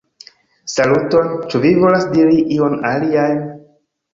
[0.75, 1.29] Saluton!
[1.51, 3.41] Ĉu vi volas diri ion alian?